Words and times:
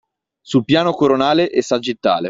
Sul 0.41 0.63
piano 0.65 0.93
coronale 0.93 1.51
e 1.51 1.61
sagittale 1.61 2.19